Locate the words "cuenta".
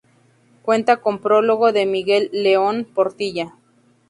0.63-0.97